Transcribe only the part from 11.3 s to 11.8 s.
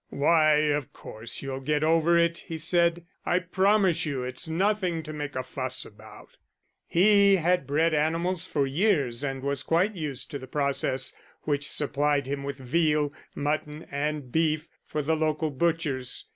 which